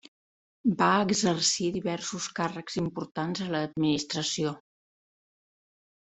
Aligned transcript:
Va 0.77 0.85
exercir 1.01 1.67
diversos 1.75 2.25
càrrecs 2.39 2.77
importants 2.81 3.43
a 3.47 3.49
l'administració. 3.57 4.55